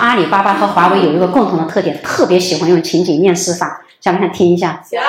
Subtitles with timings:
[0.00, 4.82] 阿里巴巴和华为有一个共同的特点，特别喜欢用情景面试法，想不想听一下？
[4.90, 5.00] 想。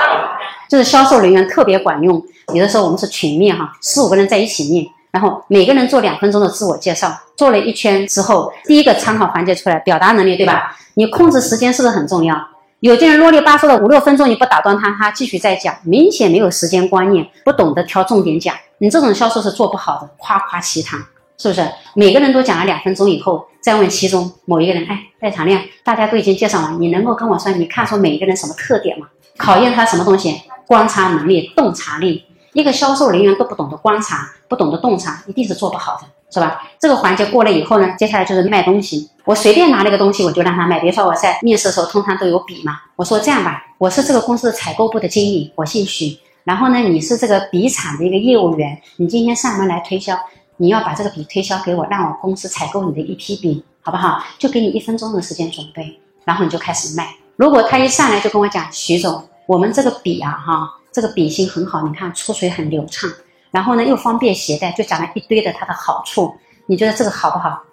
[0.70, 2.22] 就是销售人员特别管用。
[2.54, 10.76] 有的时候我们是群面哈，四五个人在一起面，然后每个人做两分钟的自我介绍，做了一圈之后，第一个参考环节出来，表达能力对吧？
[10.96, 12.36] 你控制时间是不是很重要？
[12.82, 18.56] 有些人啰里吧嗦的五六分钟，你不打断他，他继续在讲，明显没有时间观念，不懂得挑重点讲。
[18.80, 21.00] 你这种销售是做不好的，夸夸其谈，
[21.42, 21.68] 是不是？
[21.96, 29.08] 每个人都讲了两分钟以后，再问其中某一个人，哎，在场亮，大家都已经介绍完，你能够跟我说，你看出每一个人什么特点吗？
[29.38, 30.40] 考验他什么东西？
[30.68, 32.24] 观察能力、洞察力。
[32.54, 36.02] 一个销售人员都不懂得观察，不懂得洞察，一定是做不好的，
[36.32, 36.62] 是吧？
[36.80, 39.10] 这个环节过了以后呢，接下来就是卖东西。
[39.26, 40.80] 我随便拿了一个东西，我就让他卖。
[40.80, 42.78] 比如说我在面试的时候，通常都有笔嘛。
[42.96, 46.20] 我说这样吧，我是这个公司采购部的经理，我姓许。
[46.44, 50.18] 然后呢，你是这个笔厂的一个业务员，你今天上门来推销，
[50.62, 54.24] 你要把这个笔推销给我，让我公司采购你的一批笔，好不好？
[54.38, 57.16] 就给你一分钟的时间准备，然后你就开始卖。
[57.36, 60.78] 如果他一上来就跟我讲，徐总，我们这个笔啊，哈。
[60.92, 63.10] 这个笔芯很好，你看出水很流畅，
[63.50, 66.36] 然后呢又方便携带，就讲了一堆的它的好处。
[66.68, 67.64] 你觉得这个好不好？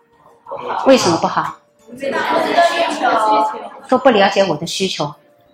[0.86, 1.58] 为什么不好？
[3.86, 5.12] 都不了解我的需求。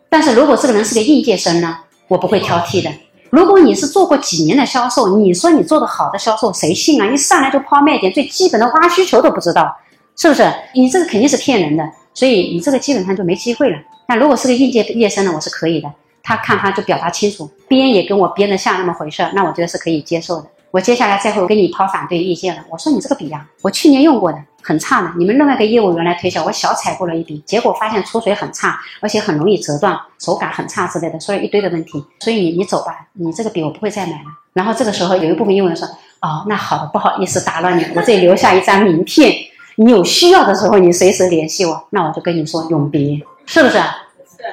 [0.09, 2.93] 但是如果这个人是个应届生呢，我不会挑剔的。
[3.35, 7.07] 如果你是做过几年的销售，你说你做的好的销售，谁信啊？
[7.13, 9.77] 一上来就抛卖点，最基本的挖需求都不知道，
[10.17, 10.49] 是不是？
[10.73, 13.77] 你这个肯定是骗人的，所以你这个基本上就没机会了。
[14.07, 15.91] 那如果是个应届毕业生呢，我是可以的。
[16.23, 20.47] 他看他就表达清楚，编也跟我编的像那么回事儿，那我觉得是可以接受的。
[20.71, 22.63] 我接下来再会跟你抛反对意见了。
[22.71, 25.13] 我说你这个笔呀，我去年用过的，很差的。
[25.19, 32.03] 你们另外一个业务员来推销，我小采购了一笔，结果发现出水很差，而且很容易折断，手感很差之类的，说了一堆的问题。
[32.21, 34.25] 所以你你走吧，你这个笔我不会再买了。
[34.55, 35.87] 然后这个时候有一部分业务员说，
[36.21, 39.35] 哦，那好的，不好意思打乱你，我这里留下一张名片，
[39.77, 41.87] 你有需要的时候你随时联系我。
[41.91, 43.79] 那我就跟你说永别，是不是？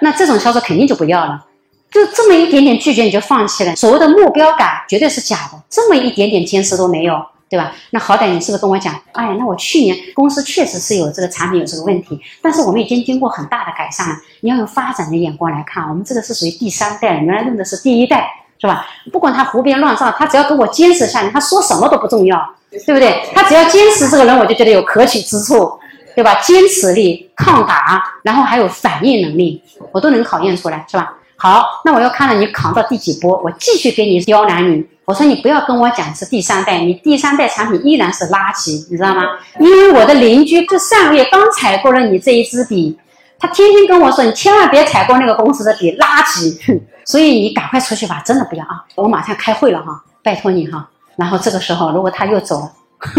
[0.01, 1.45] 那这种销售肯定就不要了。
[1.91, 7.73] 就这么一点点拒绝你就放弃了，所谓的目标感绝对是假的，这么一点点坚持都没有，对吧？
[7.89, 14.15] 那好歹你是不是跟我讲，哎，那我去年公司确实是有这个产品有这个问题，但是我们已经经过很大的改善了。
[14.39, 18.25] 你要用发展的眼光来看，我们这个是属于第三代，原来用的是第一代，
[18.57, 18.87] 是吧？
[19.11, 22.41] 不管他胡编乱造，他只要跟我坚持下来，他说什么都不重要，
[22.85, 23.21] 对不对？
[23.35, 25.77] 他只要坚持，这个人我就觉得有可取之处，
[26.15, 26.35] 对吧？
[26.35, 31.17] 坚持力、抗打，然后还有反应能力，我都能考验出来，是吧？
[31.41, 34.85] 好，那我要看到你扛到第几波，我继续给你刁难你。
[35.05, 39.23] 我说你不要跟我讲是第三代，你第三代产品依然是垃圾，你知道吗？
[39.59, 42.95] 因为我的邻居就上个月刚采购了你这一支笔，
[43.39, 46.79] 他天天跟我说你千万别采购那个公司的笔，垃圾。
[47.05, 48.85] 所以你赶快出去吧，真的不要啊！
[48.93, 50.87] 我马上开会了哈，拜托你哈。
[51.15, 52.71] 然后这个时候如果他又走了，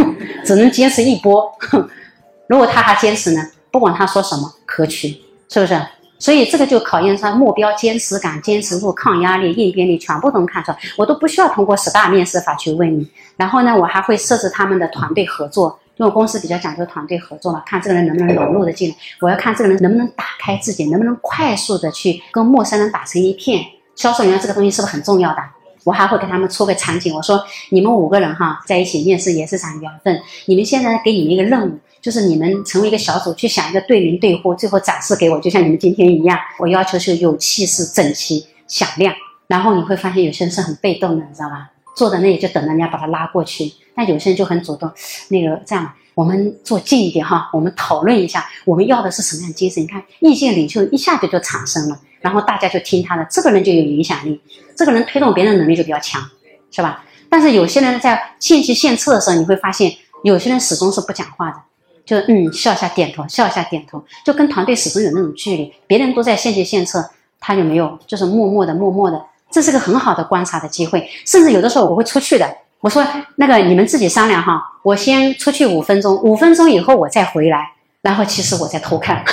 [0.47, 1.53] 只能坚持一波。
[2.47, 5.75] 如果他还坚持呢，不管他说什么可取，是不是？
[6.23, 10.79] 所以这个就考验他目标坚持感、坚持度、抗压力、应变力，全部都能看出来。
[10.97, 13.05] 我都不需要通过十大面试法去问你。
[13.37, 18.95] 然后呢，我还会设置他们的团队合作，因为公司比较讲究团队合作嘛，看这个人能不能融入的进来。
[19.21, 23.61] 我要看这个人能不能打开自己，能不能快速的去跟陌生人打成一片。
[23.97, 25.43] 销售员这个东西是不是很重要的？
[25.85, 30.21] 我还会给他们出个场景，我说你们五个人哈在一起面试也是场缘分。
[30.47, 31.79] 你们现在给你们一个任务。
[32.03, 36.37] 就是你们成为一个小组，去想一个对名对呼，最后展示给我，就像你们今天一样。
[36.59, 39.15] 我要求是有气势、整齐、响亮。
[39.47, 41.71] 然后你会发现有些人是很被动的，你知道吧？
[41.95, 43.73] 坐在那里就等着人家把他拉过去。
[43.95, 44.91] 但有些人就很主动。
[45.29, 49.83] 那个这样，我们坐近一点哈，我们讨论一下，我们要的是什么样的精神？
[49.83, 54.41] 你看，意见领袖一下子就产生了，然后大家就听他的，这个人就有影响力，
[54.77, 56.23] 这个人推动别人能力就比较强，
[56.71, 57.05] 是吧？
[57.29, 59.93] 但是有些人在献计献策的时候，你会发现
[60.23, 61.57] 有些人始终是不讲话的。
[62.05, 65.73] 就嗯笑一下点头，笑一下点头，就跟团队始终有那种距离。
[65.87, 67.09] 别人都在献计献策，
[67.39, 69.25] 他就没有，就是默默的默默的。
[69.53, 71.09] 这是个很好的观察的机会。
[71.25, 73.03] 甚至有的时候我会出去的，我说
[73.37, 77.71] 那个你们自己商量哈，我先出去五分钟，五分钟以后我再回来。
[78.03, 79.25] 然后其实我在偷看，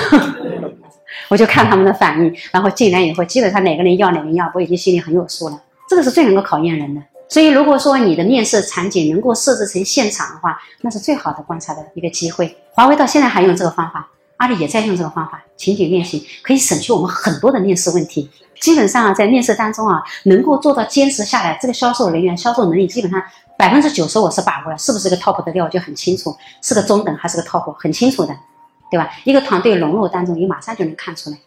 [1.27, 2.31] 我就看他们的反应。
[2.51, 5.59] 然后进来以后，基本上哪个人要哪个人要，我已经心里很有数了。
[5.89, 7.01] 这个是最能够考验人的。
[7.27, 12.55] 所以，如果说你的面试场景能够设置成现场的话，那是最好的观察的一个机会。
[12.73, 14.07] 华为到现在还用这个方法，
[14.39, 18.29] 阿里也在用这个方法，情景练习可以省去我们很多的面试问题。
[18.59, 23.21] 基本上啊，在面试当中啊，能够做到坚持下来，这个销售人员销售能力基本上
[23.57, 28.35] 百分之九十我是把握了，是不是个 top 的料就很清楚，是个中等还是个 top 很清楚的，
[28.89, 29.09] 对吧？
[29.25, 31.37] 一个团队融入当中，你马上就能看出来。